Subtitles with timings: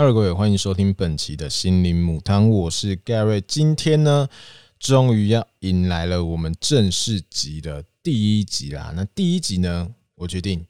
[0.00, 3.42] Hello，各位，欢迎收听本期的心灵母汤，我是 Gary。
[3.46, 4.26] 今天呢，
[4.78, 8.94] 终于要迎来了我们正式集的第一集啦。
[8.96, 10.64] 那第一集呢，我决定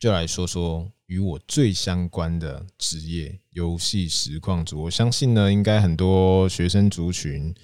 [0.00, 4.82] 就来说说与我最相关的职业——游戏实况组。
[4.82, 7.54] 我相信呢，应该很多学生族群，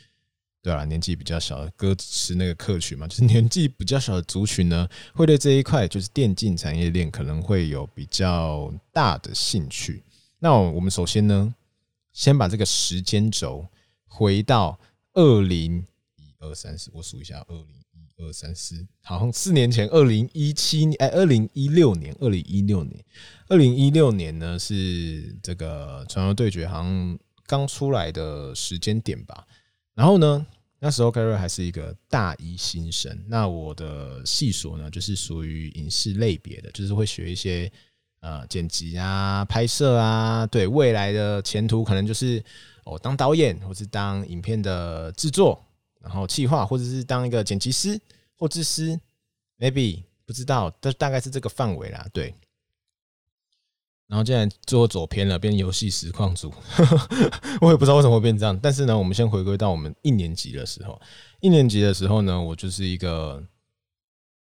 [0.62, 10.04] 对啊，年纪比较小的歌词那个客群嘛，就是年纪比较小的族群呢，会对这一块就是电竞产业链可能会有比较大的兴趣。
[10.44, 11.54] 那我们首先呢，
[12.12, 13.64] 先把这个时间轴
[14.08, 14.76] 回到
[15.12, 23.04] 二零一二三四，我数一下，二零一二三四，好像四年前，二零一七年，哎，二零一六年，二零一六年，
[23.46, 27.16] 二零一六年呢是这个传说对决好像
[27.46, 29.46] 刚出来的时间点吧。
[29.94, 30.44] 然后呢，
[30.80, 37.70] 那时候盖瑞还是一个大一新生，那我的系所呢就是属于影视类别的，就是会学一些。
[38.22, 42.40] 呃，剪辑啊，拍摄啊，对未来的前途可能就是
[42.84, 45.60] 哦，当导演，或是当影片的制作，
[46.00, 48.00] 然后企划，或者是当一个剪辑师
[48.38, 48.96] 或制师
[49.58, 52.06] ，maybe 不知道，但大概是这个范围啦。
[52.12, 52.32] 对，
[54.06, 56.54] 然后现在做走偏了，变游戏实况组，
[57.60, 58.56] 我也不知道为什么会变这样。
[58.62, 61.00] 但是呢，我们先回归到我们一年级的时候，
[61.40, 63.42] 一年级的时候呢，我就是一个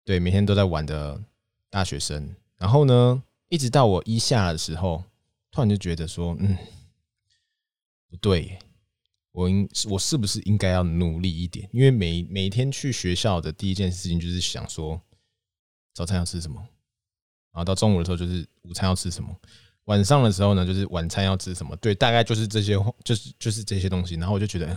[0.03, 1.21] 对每天都在玩的
[1.69, 3.23] 大学生，然后呢。
[3.49, 5.05] 一直到我一下的时候，
[5.51, 6.57] 突然就觉得说，嗯，
[8.11, 8.59] 不对，
[9.33, 11.69] 我应我是不是应该要努力一点？
[11.73, 15.01] 因为每每天去学校的第一件事情就是想说，
[15.95, 16.61] 早餐要吃什么，
[17.53, 19.35] 然后到中午的时候就是午餐要吃什么，
[19.85, 21.77] 晚上的时候呢就是晚餐要吃什么。
[21.77, 24.17] 对，大概就是这些，就是就是这些东西。
[24.17, 24.77] 然后我就觉得，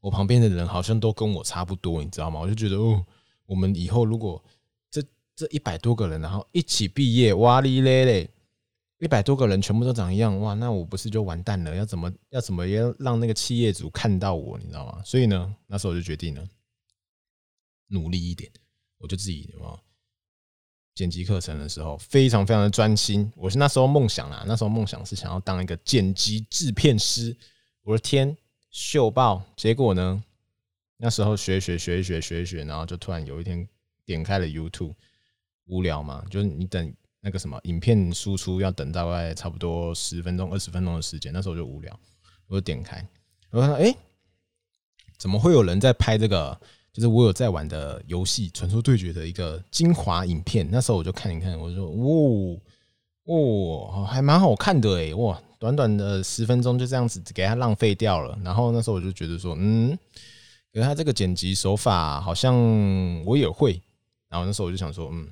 [0.00, 2.40] 我旁边的人好像都跟我差不多，你知道吗？
[2.40, 3.06] 我就觉得，哦，
[3.46, 4.42] 我们以后如果
[5.36, 8.30] 这一百多个人，然后一起毕业，哇哩嘞嘞，
[8.98, 11.74] 一百多个人全部都长一样，哇，那我不是就完蛋了？
[11.74, 15.02] 要怎么要怎么要让那个企业主看到我，你知道吗？
[15.04, 16.46] 所以呢，那时候我就决定了，
[17.88, 18.50] 努力一点，
[18.98, 19.74] 我就自己啊，
[20.94, 23.32] 剪辑课程的时候非常非常的专心。
[23.34, 27.36] 我是那时候梦想啊，那时候梦想是想要当一个剪辑制片师。
[27.82, 28.36] 我的天，
[28.70, 29.42] 秀爆！
[29.56, 30.22] 结果呢，
[30.96, 33.68] 那时候学学学一学学一学，然后就突然有一天
[34.04, 34.94] 点开了 YouTube。
[35.66, 36.24] 无聊嘛？
[36.30, 41.98] 就是你等那个什么影片输出要等大概差不多十分钟、二十分钟的时间，那时候就无聊，
[42.48, 43.02] 我就点开，
[43.50, 43.96] 我说：“哎，
[45.16, 46.60] 怎么会有人在拍这个？
[46.92, 52.60] 就是我有在玩的游戏《传说对决》的一个精华影片。”那时候我就看一看，我说：“哦
[53.24, 55.14] 哦，还蛮好看的哎！
[55.14, 59.98] 哇，短短的十分钟就这样子给他浪费掉了。”然后那时候我就觉得说：“嗯，
[60.72, 62.54] 可是他这个剪辑手法好像
[63.24, 63.80] 我也会。”
[64.28, 65.26] 然后那时候我就想说：“嗯。”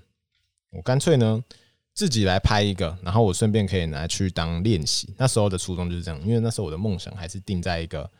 [0.72, 1.44] 我干脆呢
[1.94, 5.14] 自己来拍一个，然后我顺便可以拿去当练习。
[5.18, 8.10] 那时候的初衷就是这样，因为那时候我的梦想还是定在一个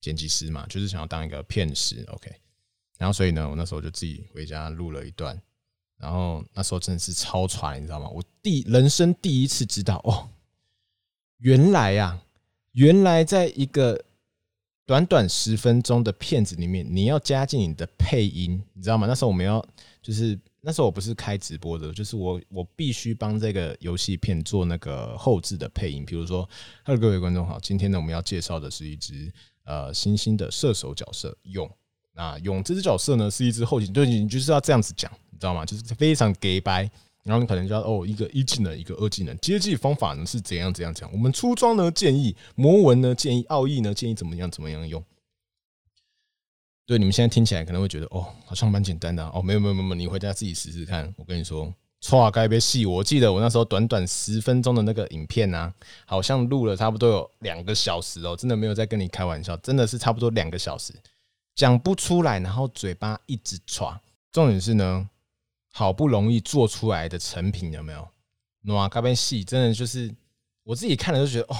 [0.00, 2.04] 剪辑师嘛，就是想要当一个片师。
[2.08, 2.28] OK，
[2.98, 5.40] 然后所以呢，我那时候就自己回家录了一段，
[5.98, 8.08] 然后那时候真的是超喘，你知道吗？
[8.08, 10.28] 我第人生第一次知道哦，
[11.38, 12.20] 原来呀，
[12.72, 14.04] 原来在一个
[14.84, 19.06] 短短十分钟的片子里面，你要加进你的配音，你知道吗？
[19.06, 19.64] 那时候我们要
[20.02, 20.36] 就是。
[20.62, 26.04] 那时候我不是开直播的，就是我我必须帮这个游戏片做那个后置的配音。
[26.04, 26.48] 比如说
[26.84, 29.32] ，Hello 各位观众好，今天呢我们要介绍的是一只
[29.64, 31.70] 呃新兴的射手角色勇。
[32.12, 35.64] 那勇这只角色呢是一只后勤，就你就是要这样子讲，你知道吗？
[35.64, 36.90] 就是非常 gay 白，
[37.22, 41.10] 然后你可能就要哦一个一技能一个二技能，接技方法呢是怎样怎样讲。
[41.10, 45.02] 我们出装呢建议魔文呢建议奥义呢建议怎么样怎么样用。
[46.90, 49.40] 对，你们现在听起来可能会觉得哦，好像蛮简单的哦。
[49.40, 51.14] 没有没有没有，你回家自己试试看。
[51.16, 52.84] 我跟你说，错该别戏。
[52.84, 55.72] 我记得我那时候短短十分钟的那个影片呢，
[56.04, 60.92] 好像录了差不多有两个小时哦，真的没有在跟你开玩笑，真的是差不多两个小时，
[61.54, 63.96] 讲不出来，然后嘴巴一直喘。
[64.32, 65.08] 重点是呢，
[65.70, 68.74] 好不容易做出来的成品有没有？
[68.74, 70.12] 哇，该边戏真的就是
[70.64, 71.56] 我自己看了就觉得哦，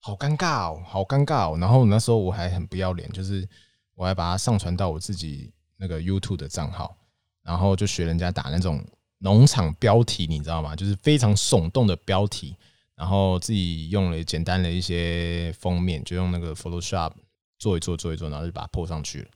[0.00, 1.56] 好尴尬哦，好尴尬哦。
[1.58, 3.48] 然后那时候我还很不要脸，就是。
[3.94, 6.96] 我还把它上传到我自己那个 YouTube 的账号，
[7.42, 8.84] 然后就学人家打那种
[9.18, 10.74] 农场标题，你知道吗？
[10.74, 12.56] 就是非常耸动的标题，
[12.94, 17.12] 然后自己用了简单的一些封面，就用那个 Photoshop
[17.58, 19.28] 做一做做一做，然后就把它 po 上去了。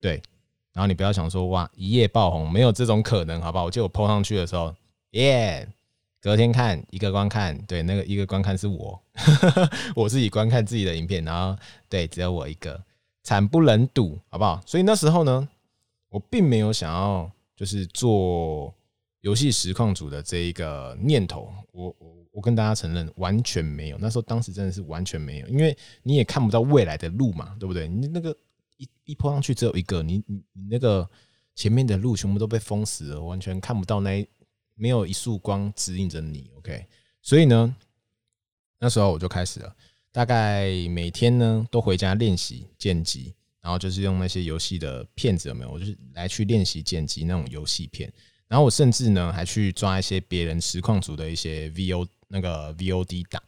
[0.00, 0.22] 对，
[0.72, 3.64] 然后你不要想说哇一夜爆红，没有这种可能，好不好？
[3.64, 4.74] 我记得我 po 上去的时候，
[5.12, 5.68] 耶，
[6.20, 9.00] 隔天看一个观看，对，那个一个观看是我，
[9.94, 11.56] 我自己观看自己的影片，然后
[11.88, 12.82] 对，只有我一个。
[13.22, 14.60] 惨不忍睹，好不好？
[14.66, 15.48] 所以那时候呢，
[16.08, 18.74] 我并没有想要就是做
[19.20, 23.98] 游戏实况组的这一个念头，我我我跟大家承认完全没有。
[23.98, 27.86] 那时候当时真的是完全没有，因为你也看不到未来的路嘛，对不对？
[27.86, 28.34] 你那个
[28.78, 31.08] 一一泼上去只有一个，你你你那个
[31.54, 34.26] 前面的路全部都被封死了，完全看不到那
[34.74, 36.50] 没有一束光指引着你。
[36.56, 36.86] OK，
[37.20, 37.76] 所以呢，
[38.78, 39.76] 那时候我就开始了，
[40.12, 45.70] 大概每天呢都回家练习剪辑，然后就是用那些游戏的片子有没有？
[45.70, 48.12] 我就是来去练习剪辑那种游戏片。
[48.48, 53.40] 然后我甚至呢，还去抓一些别人实况组的一些 VO 那个 VOD 档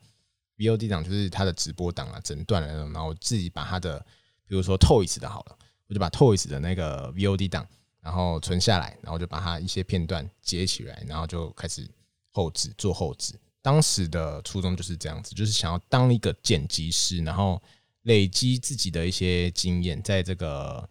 [0.59, 2.93] ，VOD 档就是他的直播档啊，整段的那种。
[2.93, 3.99] 然后我自己把他的，
[4.47, 5.58] 比如说 Toys 的好了，
[5.88, 7.67] 我就把 Toys 的那个 VOD 档，
[8.00, 11.91] 然后存下来，然后就把它一些片段截起来，然后就开始
[12.31, 13.35] 后置做后置。
[13.62, 17.62] 当时的初衷就是这样子，就是想要当一个剪辑师，然后
[18.03, 20.87] 累积自己的一些经验，在这个。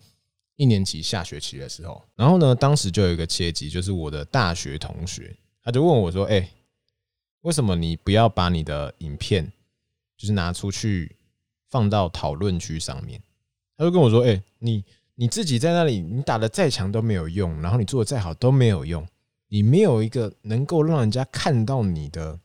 [0.57, 6.47] 一年级下学期的时候，然后呢，当时就有一个契机，就是我的大学同学，他就问我说：“哎，
[7.39, 9.51] 为什么你不要把你的影片，
[10.15, 11.15] 就是拿出去
[11.67, 13.19] 放到讨论区上面？”
[13.75, 14.85] 他就跟我说：“哎，你
[15.15, 19.07] 你自己在那里，你打的再强都没有用，然后你做的再好都没有用，
[19.47, 22.39] 你没有一个能够让人家看到你的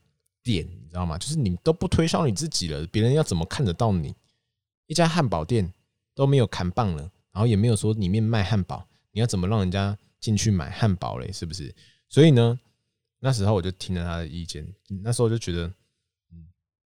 [0.54, 1.19] 点，你知道吗？
[1.19, 4.14] 就是你都不推销你自己了，别人要怎么看得到你？
[4.87, 5.72] 一家汉堡店
[6.14, 11.31] 都没有砍棒了。”然后也没有说里面卖汉堡，你要怎么让人家进去买汉堡嘞？
[11.31, 11.75] 是不是？
[12.08, 12.58] 所以呢，
[13.19, 14.66] 那时候我就听了他的意见，
[15.02, 15.66] 那时候我就觉得，
[16.32, 16.46] 嗯，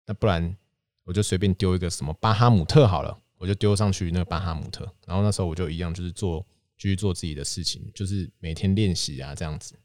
[0.06, 0.56] 那不然
[1.04, 4.90] 我就随便丢一个什么巴哈姆特好了，我就丢上去那个巴哈姆特。
[5.06, 6.40] 然后那时候我就一样，就是做
[6.78, 9.76] 继续做自己的事情，就是每天练习啊这样子。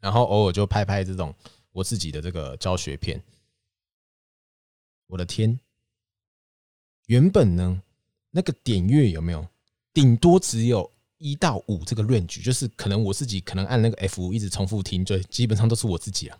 [0.00, 1.34] 然后偶尔就拍拍这种
[1.72, 3.22] 我自己的这个教学片。
[5.06, 5.58] 我的天，
[7.06, 7.82] 原本呢？
[8.30, 9.46] 那个点阅有没有？
[9.92, 10.88] 顶多只有
[11.18, 16.38] 一到五这个 range，就是可能我自己可能按那个 F 一直重复听，就基本上都是我自己啊。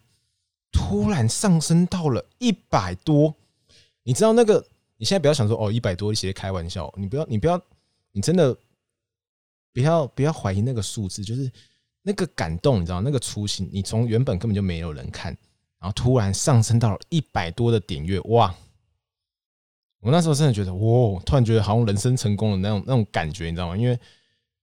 [0.70, 3.34] 突然上升到了一百多，
[4.04, 4.64] 你知道那个？
[4.96, 7.60] 你现在不要想说哦，一百多一些开玩笑，你不要，你不要，
[8.12, 8.56] 你真的
[9.72, 11.50] 不要不要怀疑那个数字，就是
[12.02, 15.36] 那个感动，你知道那个初心，你从原本根本就没有人看，
[15.78, 18.54] 然后突然上升到了一百多的点阅，哇！
[20.00, 21.20] 我那时候真的觉得，哇！
[21.26, 23.76] 突然觉得好像人生成功了那种那种感觉，你知道吗？
[23.76, 23.98] 因为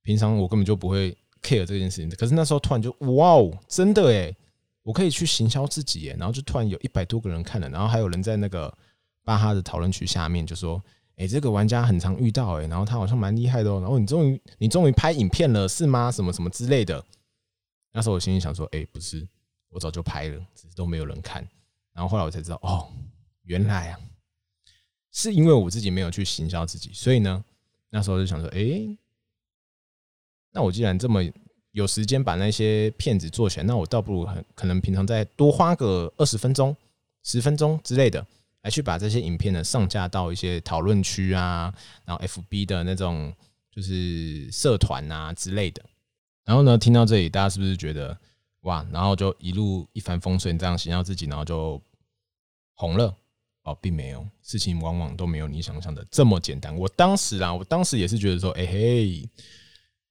[0.01, 1.11] 平常我根本就不会
[1.43, 4.35] care 这件事情，可是那时候突然就，哇哦，真的诶，
[4.81, 8.75] 我可以去行销自己耶，然后就突然有一百多个人看了，然后还有人在那个
[9.23, 10.81] 巴哈的讨论区下面就说，
[11.17, 16.11] 哎，这个玩家很常遇到诶，然后他好像蛮厉害的哦，然后你终于你终于拍影片了是吗？
[16.11, 17.05] 什么什么之类的。
[17.97, 19.27] 那时候我心里想说，哎，不是，
[19.69, 21.41] 我早就拍了，只是都没有人看。
[21.93, 22.93] 然后后来我才知道，哦，
[23.41, 23.99] 原来啊。
[25.11, 27.43] 是因为我自己没有去行销自己，所以呢，
[27.89, 28.95] 那时候就想说，哎，
[30.51, 31.23] 那我既然这么
[31.71, 36.77] 有时间把那些片子做起来，那我倒不如很可能平常再多花个二十分钟、
[37.23, 38.23] 十分钟之类的，
[38.61, 41.73] 来去把这些影片呢上架到一些讨论区啊，
[42.05, 43.33] 然后 FB 的那种
[43.71, 45.83] 就是社团啊之类的。
[46.47, 48.17] 然后呢，听到这里，大家是不是觉得
[48.61, 48.87] 哇？
[48.89, 51.79] 然后就一路一帆风顺，这样行销自己，然后就
[52.73, 53.13] 红了。
[53.63, 56.73] 哦，并没有，事情往往都没有你想象的这么简单。
[56.73, 59.29] 我当时啊，我当时也是觉得说，哎嘿，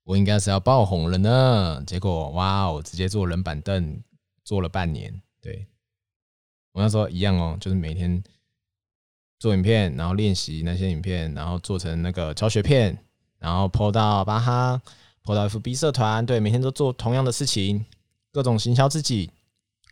[0.04, 1.82] 我应该是要爆红了呢。
[1.86, 3.98] 结果哇哦，直接坐冷板凳
[4.44, 5.22] 坐了半年。
[5.40, 5.66] 对
[6.72, 8.22] 我那时候一样哦，就是每天
[9.38, 12.98] 做影片，然后练习那些影片，然后做成那个教学片，
[13.38, 14.82] 然后 PO 到巴哈
[15.26, 16.24] ，PO 到 FB 社团。
[16.24, 17.84] 对，每天都做同样的事情，
[18.32, 19.30] 各种行销自己，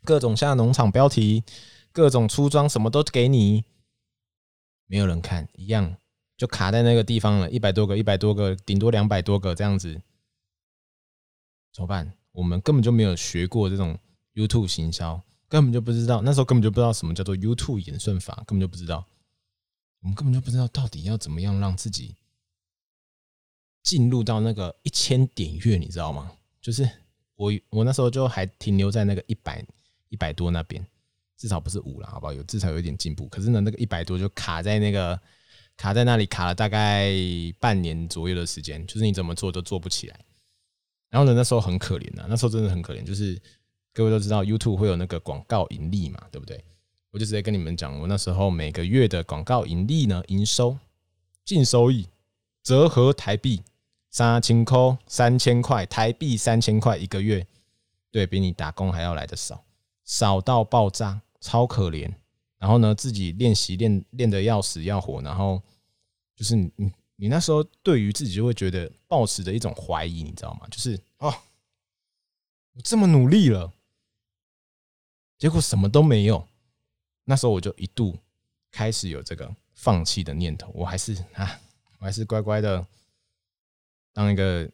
[0.05, 1.45] 各种下农场标题。
[1.93, 3.63] 各种出装什么都给你，
[4.87, 5.97] 没有人看，一样
[6.37, 7.49] 就卡在那个地方了。
[7.49, 10.03] 一百多个，一百多个，顶多两百多个这样子，
[11.73, 12.13] 怎么办？
[12.33, 13.97] 我们根本就没有学过这种
[14.35, 16.21] YouTube 行销，根本就不知道。
[16.23, 19.07] 那时候根本就不知道什么叫做 YouTube 演算法，根本就不知道。
[20.01, 22.17] 我们根本就不知道到底要怎么样让自己
[23.85, 26.33] 进入到那个一千点阅，你知道吗？
[26.61, 26.91] 就是
[27.37, 29.65] 我我那时候就还停留在那个一百
[30.09, 30.85] 一百多那边。
[31.37, 32.33] 至少不是五了，好不好？
[32.33, 33.27] 有至少有一点进步。
[33.27, 35.21] 可是呢，那个一百多就卡在那个
[35.77, 37.13] 卡在那里，卡了大概
[37.61, 40.19] 半年左右的时间，就是你怎么做都做不起来。
[41.11, 43.05] 然后呢，那时候很可怜呐，那时候真的很可怜。
[43.05, 43.39] 就是
[43.93, 46.65] 各位都知道，YouTube 会有那个广告盈利嘛，对不对？
[47.11, 50.79] 我就直接跟你们讲，我那时候每个月的广告盈利呢，营收
[51.45, 52.07] 净收益
[52.63, 53.61] 折合台币
[54.15, 57.45] 三千块，三千块台币三千块一个月，
[58.13, 59.65] 对比你打工还要来的少。
[60.05, 62.09] 少到爆炸，超可怜。
[62.59, 65.21] 然后呢，自己练习练练的要死要活。
[65.21, 65.61] 然后
[66.37, 70.69] 就是你你你那时候对于自己就会觉得抱持着一种怀疑，你知道吗？
[70.71, 71.35] 就是哦，
[72.75, 73.73] 我这么努力了，
[75.37, 76.47] 结果什么都没有。
[77.25, 78.17] 那时候我就一度
[78.71, 80.71] 开始有这个放弃的念头。
[80.73, 81.61] 我还是啊，
[81.99, 82.87] 我还是乖乖的
[84.15, 84.67] 当一个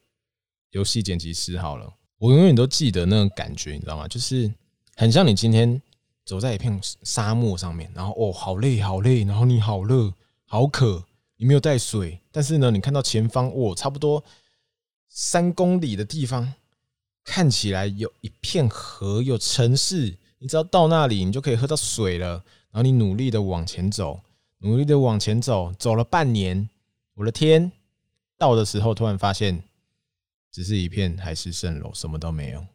[0.71, 1.93] 游戏剪辑师好了。
[2.19, 4.07] 我永远都记得那种感觉，你知道吗？
[4.07, 4.49] 就是
[4.95, 5.81] 很像你今天
[6.25, 10.13] 走在一片沙漠上面，然后哦，好累，好累，然后你好热，
[10.45, 11.03] 好渴，
[11.37, 14.23] 你没有带水，但是呢，你看到前方，哦，差不多
[15.09, 16.53] 三公里的地方，
[17.25, 22.45] 看起来有一片河，有城市，你只要到那里，你就可以喝到水了。
[22.71, 24.21] 然后你努力的往前走，
[24.59, 26.69] 努力的往前走，走了半年，
[27.15, 27.73] 我的天，
[28.41, 29.63] 到的时候突然发现。
[30.53, 32.67] 只是一片海市蜃楼，什么都没有。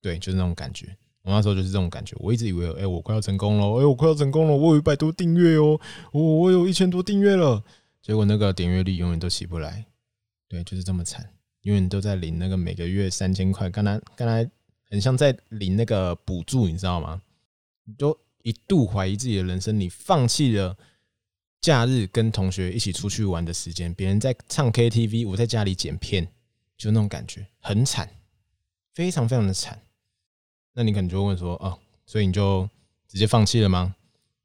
[0.00, 0.88] 对，就是那种感觉。
[1.22, 2.16] 我那时候就是这种感觉。
[2.18, 7.62] 我一直以为，哎，我快要成功了，哎，我快要成功了，我有一百多订阅哦，我我有一千多订阅了。
[8.02, 9.86] 结果那个点阅率永远都起不来。
[10.48, 11.24] 对，就是这么惨，
[11.60, 14.50] 永远都在领那个每个月三千块，刚才刚才
[14.90, 17.22] 很像在领那个补助，你知道吗？
[17.84, 20.76] 你都一度怀疑自己的人生，你放弃了
[21.62, 26.30] 假日跟同学一起出去玩的时间，别人在唱 KTV，我在家里剪片。
[26.76, 28.10] 就那种感觉很惨，
[28.92, 29.80] 非常非常的惨。
[30.72, 32.68] 那你可能就会问说：“哦，所以你就
[33.06, 33.94] 直接放弃了吗？”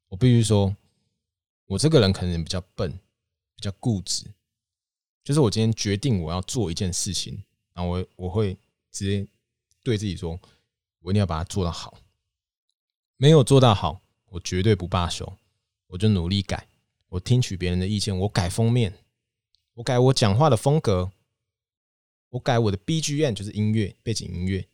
[0.08, 0.76] 我必须说，
[1.66, 4.24] 我这个人可能比较笨，比较固执。
[5.24, 7.44] 就是我今天决定我要做一件事情，
[7.74, 8.56] 然后我我会
[8.92, 9.28] 直接
[9.82, 10.40] 对自己说
[11.02, 11.98] ：“我一定要把它做到好。”
[13.18, 15.34] 没有做到好，我绝对不罢休，
[15.88, 16.68] 我就努力改。
[17.10, 18.94] 我听取别人的意见，我改封面，
[19.76, 21.12] 我改我讲话的风格。
[22.30, 24.68] 我改我的 BGM，就是音乐背景音乐，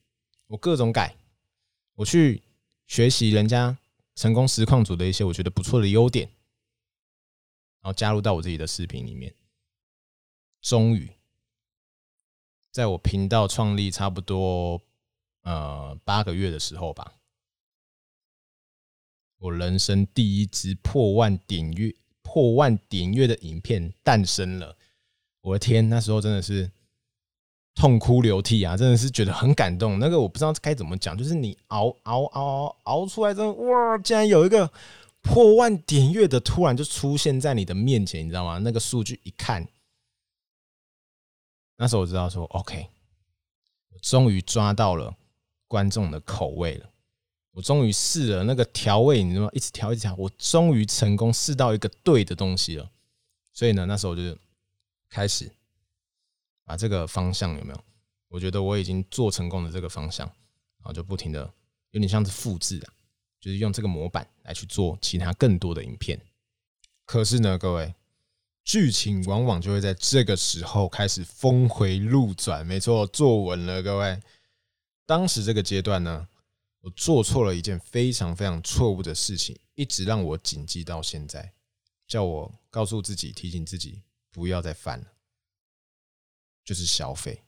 [0.47, 1.15] 我各种改。
[1.93, 2.41] 我去
[2.87, 3.77] 学习人家
[4.15, 6.27] 成功实况组的一些我觉得不错的优点，
[7.79, 9.35] 然后加入到我自己的视频里面。
[10.61, 11.11] 终于，
[12.71, 14.81] 在我频道创立差不多
[15.43, 17.13] 呃八个月的时候吧，
[19.37, 21.95] 我人生第一支破万点阅、
[22.33, 24.75] 破万点阅的影片诞生了。
[25.41, 26.71] 我的天，那时候真的是。
[27.75, 29.97] 痛哭流涕啊，真的是觉得很感动。
[29.97, 33.97] 那个我不知道该怎么讲，就是你熬熬熬熬出来，真的哇！
[33.97, 34.71] 竟然有一个
[35.23, 38.59] 破万点阅的，突然就出现在你的面前，你知道吗？
[38.59, 39.67] 那个数据一看，
[41.77, 42.87] 那时候我知道说，OK，
[43.89, 45.11] 我终于抓到了
[45.67, 46.92] 观众的口味了。
[47.53, 49.49] 我终于试了那个调味，你知道吗？
[49.53, 52.91] 一直调一直调，我终于成功试到一个对的东西了。
[53.53, 54.37] 所以呢，那时候我就
[55.09, 55.49] 开始。
[56.65, 57.83] 把这个方向有没有？
[58.29, 60.25] 我觉得我已经做成功的这个方向，
[60.77, 61.41] 然后就不停的
[61.91, 62.87] 有点像是复制啊，
[63.41, 66.17] 就是用这个模板来去做其他更多的影片。
[67.05, 67.93] 可是呢，各位，
[68.63, 72.65] 剧情往往就会在这个时候开始峰回路转。
[72.65, 74.17] 没错，坐稳了，各位。
[75.05, 76.25] 当时这个阶段呢，
[76.83, 81.53] 我做错了一件非常非常错误的事情，一直让我谨记到现在，
[82.05, 85.05] 叫我告诉自己、提醒自己不要再犯了。
[86.65, 87.41] 就是消费，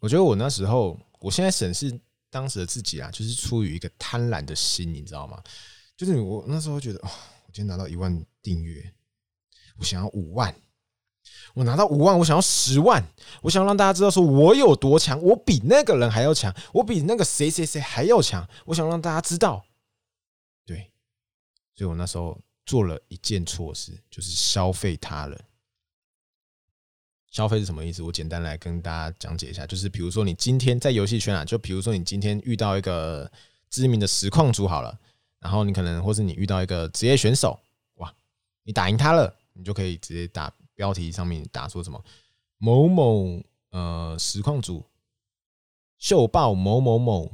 [0.00, 5.40] 我觉得我那时候，我现在审视当时的自己啊，就是出于一个贪婪的心，你知道吗？
[5.96, 7.10] 就是我那时候觉得，哦，
[7.46, 8.92] 我今天拿到一万订阅，
[9.76, 10.52] 我想要五万，
[11.54, 13.04] 我拿到五万，我想要十万，
[13.42, 19.64] 我想让大家知道说我有多强，我比那个人还要强，我比那个谁谁谁还要强，我想让大家知道，
[20.64, 20.90] 对，
[21.74, 25.40] 所以我那时候做了一件错事，就是消费他人。
[27.30, 28.02] 消费是什么意思？
[28.02, 33.30] 我简单来跟大家讲解一下，就是比如说你今天在游戏圈啊，就比如说你今天遇到一个
[33.70, 34.98] 知名的实况主好了，
[35.38, 37.56] 然后你可能或是你遇到一个职业选手，
[37.98, 38.12] 哇，
[38.64, 42.02] 你打赢他了，你就可以直接打标题上面打说什么
[42.56, 44.82] 某某呃实况组
[45.98, 47.30] 秀爆某某某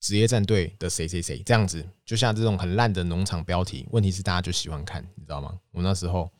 [0.00, 5.60] 职业战队的谁谁谁这样子，就像这种很烂的农场标题，问题是大家就喜欢看，你知道吗？
[5.72, 6.30] 我那时候。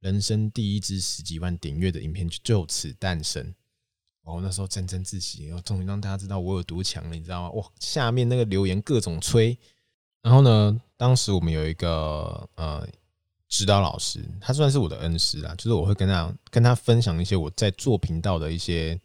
[0.00, 3.54] 人生第一支十几万点阅的影片就就此诞生，
[4.24, 7.50] 哦，那时候沾沾自喜，我终于让大家知道我有多强了，你知道吗？
[7.52, 9.56] 哇，下面那个留言各种吹，
[10.20, 12.86] 然后呢，当时我们有一个呃
[13.54, 19.00] 指导老师，他算是我的恩师啊，就是我会跟他跟他分享一些我在做频道的一些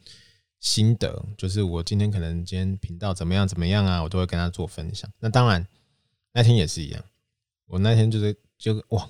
[0.58, 5.08] 心得，就是我今天可能今天频道怎么样怎么样啊，我都会跟他做分享。
[5.20, 5.64] 那当然
[6.32, 7.00] 那天也是一样，
[7.66, 9.08] 我那天就是就哇。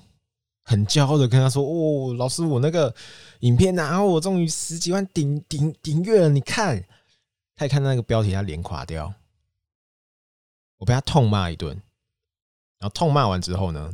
[0.63, 2.93] 很骄傲的跟他说：“哦，老师，我那个
[3.39, 6.29] 影片然后我终于十几万顶顶顶阅了。
[6.29, 6.81] 你看，
[7.55, 9.11] 他一看到那个标题，他脸垮掉。
[10.77, 11.75] 我被他痛骂一顿，
[12.77, 13.91] 然后痛骂完之后呢，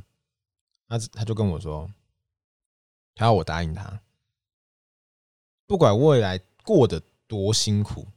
[0.88, 1.91] 他他就跟我说，
[3.15, 4.01] 他要我答应他，
[5.65, 8.08] 不管未来过得多辛苦，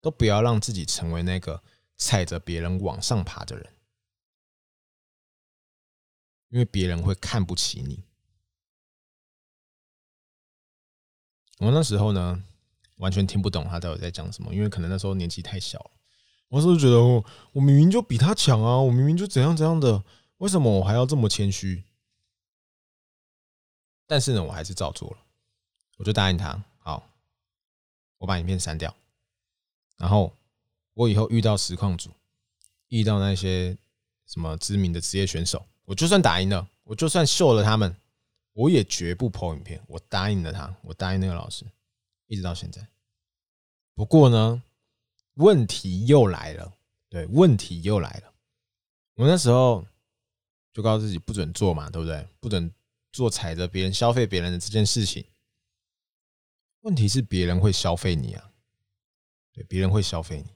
[0.00, 1.62] 都不要让自己成为那个
[1.96, 3.72] 踩着别人往上爬的人，
[6.48, 8.04] 因为别人会看不起你。
[11.58, 12.44] 我那时候呢，
[12.96, 15.90] 完全听不懂他到底在讲什么，因为可能那时候年纪太小了。
[16.48, 17.00] 我是觉得，
[17.52, 20.04] 我明明就比他强啊，我明明就怎样怎样的，
[20.44, 21.82] 为什么我还要这么谦虚？
[24.06, 25.16] 但是呢，我还是照做了，
[25.96, 27.02] 我就答应他，好，
[28.18, 28.94] 我把影片删掉，
[29.96, 30.30] 然后
[30.92, 32.10] 我以后遇到实况组，
[32.88, 33.74] 遇到那些
[34.26, 37.96] 什么知名的职业选手，我就算打赢了，我就算秀了他们。
[38.52, 41.64] 我也绝不抛影片，我答应了他，我答应那个老师，
[42.26, 42.86] 一直到现在。
[43.94, 44.62] 不过呢，
[45.36, 46.72] 问题又来了，
[47.08, 48.32] 对，问题又来了。
[49.14, 49.84] 我那时候
[50.74, 52.28] 就告诉自己不准做嘛，对不对？
[52.40, 52.70] 不准
[53.12, 55.24] 做踩着别人消费别人的这件事情。
[56.80, 58.50] 问题是别人会消费你啊，
[59.54, 60.50] 对，别人会消费你。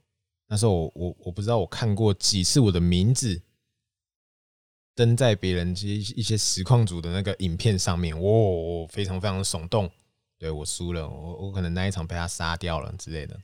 [0.48, 3.40] 那时候我我我不知道我看过几次我的名字。
[4.94, 9.88] 登在别人一些一些实况组的那个影片上面，哇，非常非常的耸动。
[10.36, 13.40] 对我输了，我我可能那一场被他杀掉了之类的。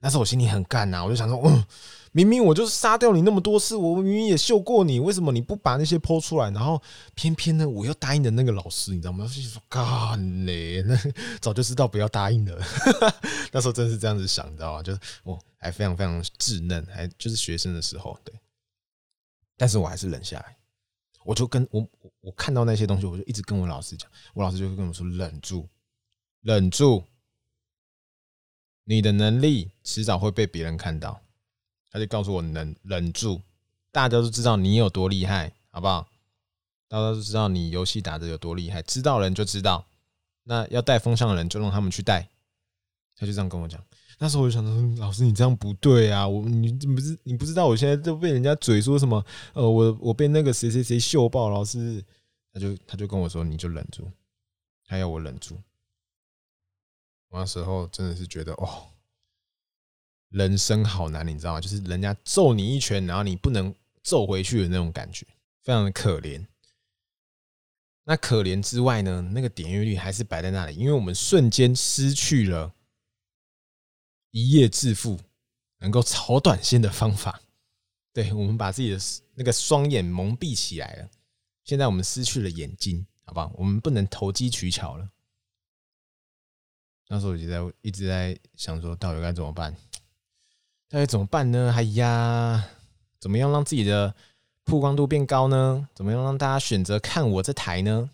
[0.00, 1.64] 那时候我心里很干呐，我就想说，嗯，
[2.12, 6.50] 明明我就是杀掉你那么多次，我明明也秀过你，为什么你不把那些剖出来？
[6.50, 6.80] 然后
[7.14, 9.26] 偏偏呢，我又答应的那个老师，你知道吗？
[9.26, 10.96] 心说干嘞，那
[11.40, 12.56] 早就知道不要答应了。
[13.50, 14.82] 那时候真是这样子想，你知道吗？
[14.82, 18.32] 就是我还非常非常稚嫩，还就是学生的时候，对。
[19.56, 20.56] 但是我还是忍下来。
[21.24, 21.86] 我就跟我
[22.20, 25.68] 我看到那些东西，我就一直跟我老师讲，我老师就会跟我说：“忍住，
[26.42, 27.04] 忍住，
[28.88, 31.20] 你的能力迟早会被别人看到。”
[31.92, 33.42] 他就告诉我：“能忍住，
[33.92, 36.08] 大家都知道你有多厉害，好不好？
[36.88, 39.84] 大家都知道你游戏打的有多厉害，知道人就知道。
[40.44, 42.28] 那要带风向的人就让他们去带。”
[43.14, 43.82] 他就这样跟我讲。
[44.20, 46.26] 那时候我就想说，老师你这样不对啊！
[46.26, 49.24] 我你不是你不知道我现在都被人家嘴说什么？
[49.54, 52.04] 呃，我我被那个谁谁谁秀爆，老师
[52.52, 54.08] 他就他就跟我说，你就忍住，
[54.86, 55.56] 他要我忍住。
[57.30, 58.88] 那时候真的是觉得哦，
[60.30, 61.60] 人生好难，你知道吗？
[61.60, 65.26] 就是人家揍你一拳，然后你不能揍回去的那种感觉，
[65.62, 66.44] 非常的可怜。
[68.04, 72.72] 那可怜之外呢，那个点阅率还是摆在那里，因为我们瞬间失去了。
[74.30, 75.18] 一夜致富
[75.78, 77.40] 能够炒短线的方法，
[78.12, 78.98] 对我们把自己的
[79.34, 81.08] 那个双眼蒙蔽起来了。
[81.64, 83.50] 现在我们失去了眼睛，好不好？
[83.54, 85.10] 我们不能投机取巧了。
[87.08, 89.74] 那时候我就在一直在想说，到底该怎么办？
[90.88, 91.72] 到底怎么办呢？
[91.74, 92.70] 哎呀，
[93.18, 94.14] 怎么样让自己的
[94.64, 95.88] 曝光度变高呢？
[95.94, 98.10] 怎么样让大家选择看我这台呢？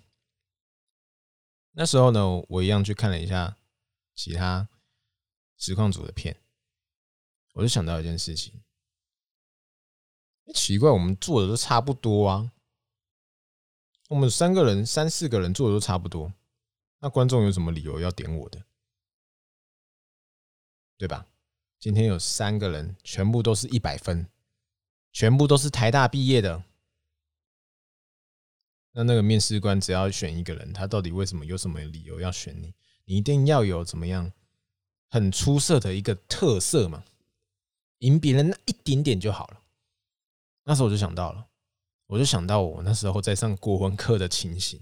[1.72, 3.57] 那时候呢，我一样去看了一下
[4.14, 4.68] 其他。
[5.57, 6.37] 实况组的片，
[7.54, 8.61] 我就想到一件事情，
[10.52, 12.52] 奇怪，我们做的都差不多啊，
[14.09, 16.30] 我们三个人、三四个人做的都差不多，
[16.98, 18.62] 那观众有什么理由要点我的？
[21.05, 21.27] 对吧？
[21.79, 24.27] 今天有三个人，全部都是一百分，
[25.12, 26.64] 全部都是台大毕业的，
[28.93, 32.73] 那那个面试官只要选一个人，他到底为什么有什么理由要选你？
[33.05, 34.33] 你一定要有怎么样？
[35.11, 37.05] 很出色的一个特色嘛，
[37.99, 39.61] 赢别人那一点点就好了。
[40.64, 41.47] 那时候我就想到了，
[42.07, 44.81] 我就想到我那时候在上国文课的情形。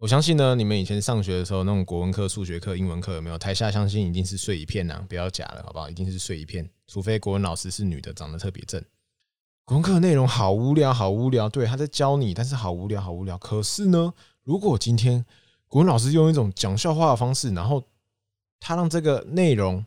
[0.00, 3.36] 我相信呢，你们以前上学的时候，那种国文课、数学课、英文课有没有？
[3.36, 5.90] 台下相信一定是睡一片呐，不要假了，好不好？
[5.90, 8.82] 一定是睡一片，除非国文老师是女的，长得特别正。
[9.66, 11.50] 国文课内容好无聊，好无聊。
[11.50, 13.36] 对，他在教你，但是好无聊，好无聊。
[13.36, 15.22] 可是呢，如果今天
[15.68, 17.84] 国文老师用一种讲笑话的方式，然后
[18.58, 19.84] 他让这个内容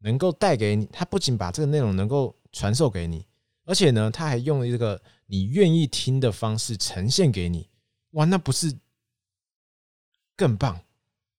[0.00, 3.24] 能够带给你，他不仅把这个内容能够传授给你，
[3.66, 7.68] 而且呢，他还用了一个你愿意听的方式呈现给你。
[8.14, 8.76] 哇，那不是
[10.36, 10.84] 更棒？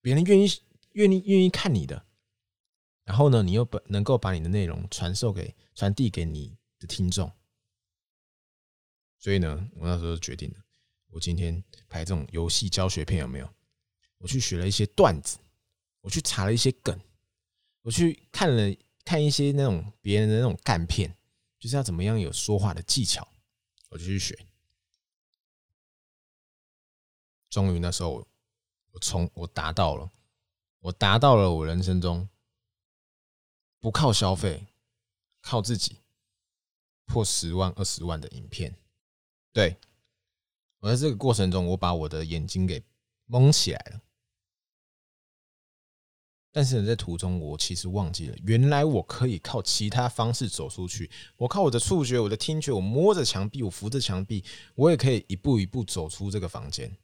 [0.00, 0.48] 别人愿意、
[0.92, 2.06] 愿意、愿意看你的，
[3.04, 7.30] 然后呢，你又把能够把你的内容传授给、传递给你的听众。
[9.18, 10.56] 所以呢，我那时候决定了，
[11.08, 13.54] 我今天拍这种游戏教学片有没有？
[14.18, 15.38] 我去学了一些段子。
[16.02, 16.96] 我去查了一些梗，
[17.82, 18.72] 我去看了
[19.04, 21.12] 看一些那种别人的那种干片，
[21.58, 23.26] 就是要怎么样有说话的技巧，
[23.88, 24.38] 我就去学。
[27.50, 28.24] 终于那时候，
[28.96, 30.10] 我从我达到了，
[30.80, 32.26] 我达到了我人生中
[33.78, 34.66] 不靠消费，
[35.42, 35.98] 靠自己
[37.04, 38.74] 破十万二十万的影片。
[39.52, 39.76] 对
[40.78, 42.82] 我在这个过程中，我把我的眼睛给
[43.26, 44.00] 蒙起来了。
[46.50, 51.10] 但是呢，在途中我其实忘记了，原来我可以靠其他方式走出去。
[51.36, 54.42] 我靠我的触觉、我的听觉，我摸着墙壁，我扶着墙壁，
[54.74, 56.96] 我也可以一步一步走出这个房间。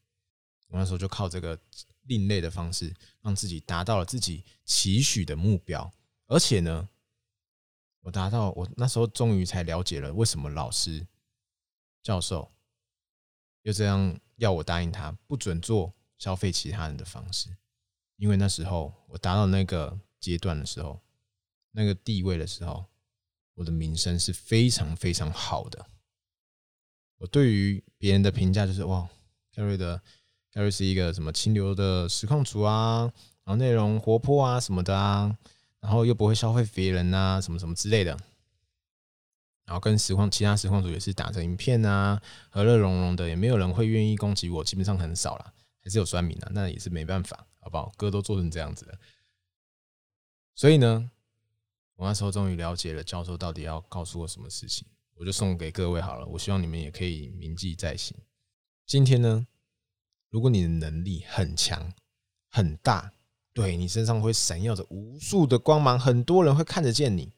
[0.73, 1.57] 我那时候就靠这个
[2.05, 5.93] 另类的方式，让自己达到了自己期许的目标。
[6.27, 6.89] 而且呢，
[8.01, 11.07] 我达到，我那时候终于才了解了为什么老师、
[12.03, 12.51] 教授
[13.63, 17.55] 又这样要我答应他，不准做消费其他人的方式。
[18.17, 20.99] 因为那时候我达到那个阶段的时候，
[21.71, 22.87] 那个地位的时候，
[23.55, 25.87] 我的名声是非常非常好的。
[27.19, 29.09] 我对于别人的评价就是哇
[29.55, 30.03] ，Gary 的
[30.53, 33.13] Gary 是一个什么清流的实况组啊，
[33.45, 35.37] 然后内容活泼啊什么的啊，
[35.81, 38.11] 然后又不会消费别人啊，什么什么之类的。
[39.65, 47.47] 然后跟实况其他实况组也是打成一片啊，和乐融融的，也没有人会愿意攻击我，基本上很少了，还是有酸民啊，那也是没办法。
[47.65, 47.93] 好不好？
[47.97, 48.99] 哥都做成这样子了，
[50.57, 51.09] 所以呢，
[51.95, 54.85] 我那时候终于了解了教授到底要告诉我什么事情，
[55.15, 56.27] 我就送给各位好了。
[56.27, 58.17] 我希望你们也可以铭记在心。
[58.85, 59.47] 今天呢，
[60.33, 61.93] 如果你的能力很强、
[62.49, 63.13] 很大，
[63.53, 67.33] 对你身上会闪耀着无数的光芒，很多人会看得见你。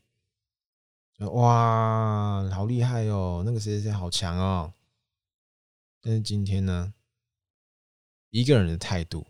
[1.19, 3.43] 哇，好厉害哦！
[3.45, 4.73] 那个谁谁谁好强哦。
[6.01, 6.95] 但是今天呢，
[8.31, 9.27] 一个人的态度。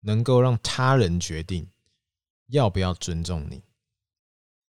[0.00, 1.68] 能够让他人决定
[2.46, 3.64] 要不要尊重你，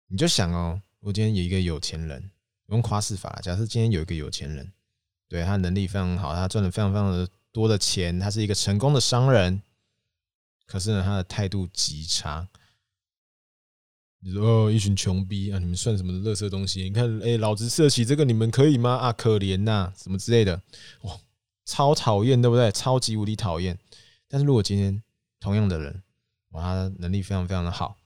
[0.08, 2.30] 你就想哦，我今天有一个有钱人，
[2.66, 3.40] 用夸饰法。
[3.42, 4.70] 假设今天有一个有钱人，
[5.28, 9.62] 对他能力非常好，他赚了非常非常的多的钱，他是一个成功的商人，
[10.66, 12.48] 可是呢，他的态度极差。
[14.24, 16.84] 你说，一群穷逼啊，你们算什么垃圾东西？
[16.84, 18.96] 你看，哎，老子设起这个，你们可以吗？
[18.96, 20.62] 啊，可怜呐，什么之类的，
[21.02, 21.18] 哇，
[21.64, 22.70] 超讨厌，对不对？
[22.70, 23.76] 超级无敌讨厌。
[24.28, 25.02] 但是如果今天
[25.40, 26.02] 同样的人，
[26.50, 27.96] 哇，他能力非常非常的好，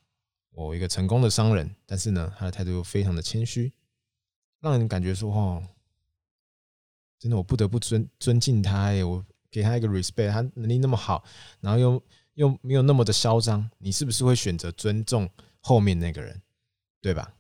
[0.53, 3.75] 我一个成功的商人，但是呢，他的态度又非常的谦虚，
[4.61, 5.63] 让人感觉说，哇，
[7.19, 9.23] 真的我不得不尊尊敬他哎，我
[9.57, 11.25] 给他一个 respect，他能力那么好，
[11.61, 12.03] 然后又
[12.35, 15.27] 又没有那么的嚣张，你是不是会选择尊重
[15.61, 16.43] 后面那个人，
[17.01, 17.33] 对吧？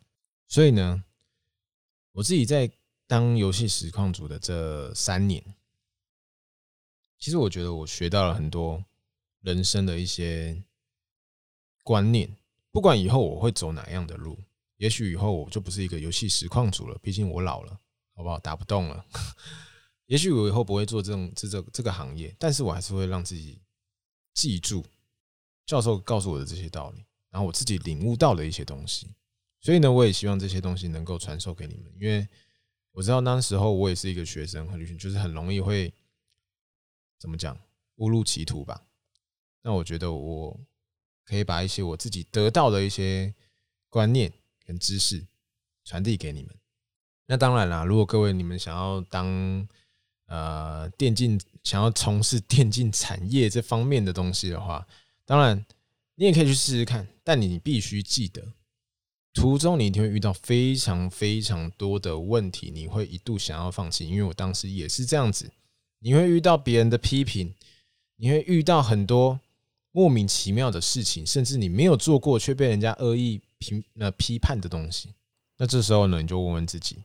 [0.49, 1.05] 所以呢，
[2.13, 2.71] 我自己在
[3.07, 5.45] 当游戏实况组的这三年，
[7.19, 8.83] 其实我觉得我学到了很多。
[9.43, 10.61] 人生的一些
[11.85, 12.37] 观念，
[12.73, 14.37] 不管以后我会走哪样的路，
[14.77, 17.79] 也许以后我就不是一个游戏实况组了，毕竟我老了，
[18.17, 18.41] 好不好？
[18.41, 19.05] 打不动了。
[20.07, 23.61] 也许我以后不会做这种这这这个行业，但是我还是会让自己
[24.33, 24.85] 记住
[25.64, 29.09] 教授告诉我的这些道理，然后我自己领悟到的一些东西。
[29.61, 32.27] 所以呢，我也希望这些东西能够传授给你们，因为
[32.92, 35.92] 我知道那时候我也是一个学生，很就是很容易会
[37.19, 37.59] 怎么讲
[37.97, 38.87] 误入歧途吧。
[39.62, 40.61] 那我觉得我
[41.25, 43.35] 可以把一些我自己得到的一些
[43.88, 44.33] 观念
[44.64, 45.27] 跟知识
[45.85, 46.55] 传递给你们。
[47.27, 49.66] 那当然啦，如果各位你们想要当
[50.27, 54.87] 呃电竞，想要从事电竞产业这方面的东西的话，
[55.25, 55.65] 当然
[56.15, 57.07] 你也可以去试试看。
[57.25, 58.43] 但你必须记得，
[59.33, 64.09] 途中你一定会遇到非常非常多的问题，你会一度想要放弃。
[64.09, 65.51] 因为我当时也是这样子，
[65.99, 67.55] 你会遇到别人的批评，
[68.17, 69.41] 你会遇到很多。
[69.93, 75.15] 莫名其妙的事情，甚至你没有做过却被人家恶意评呃批判的东西，
[75.57, 76.99] 那这时候呢，你就问问自己，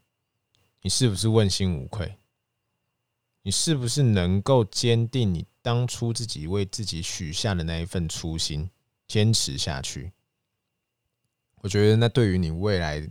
[0.82, 2.14] 你是不是问心无愧？
[3.44, 8.70] 你是不是能够坚定你当初自己为自己许下的那一份初心，
[9.08, 10.12] 坚持下去？
[11.58, 13.08] 我觉得那对于你未来，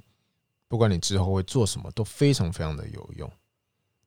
[0.68, 3.30] 不管你之后会做什么，都非常非常的有用。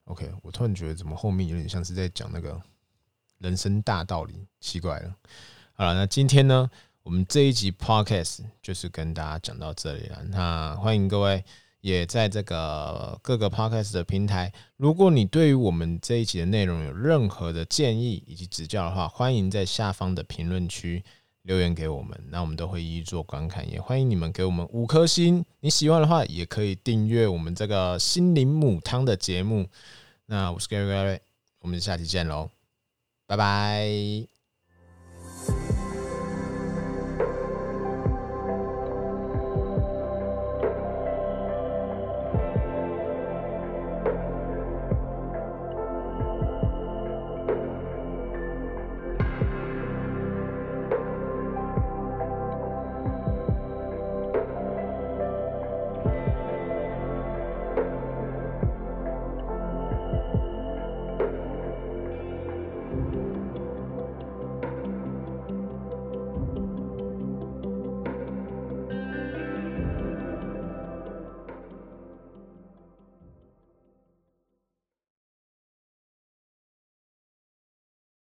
[0.05, 2.61] OK，我突然觉得怎么后面有点像是在讲那个
[3.37, 5.15] 人生大道理，奇怪了。
[5.73, 6.69] 好了，那今天呢，
[7.03, 10.23] 我们这一集 podcast 就是跟大家讲到这里了。
[10.25, 11.43] 那欢迎各位
[11.83, 21.03] 也在这个各个 podcast 的平台，如果你对于我们这一集的内容有任何的建议以及指教的话，欢迎在下方的评论区
[21.41, 23.69] 留言给我们，那我们都会一一做观看。
[23.69, 29.67] 也欢迎你们给我们五颗星，你喜欢的话也可以订阅我们这个心灵母汤的节目。
[30.27, 31.19] 那我是 Gary
[31.59, 32.49] 我们下期见喽，
[33.27, 34.32] 拜拜。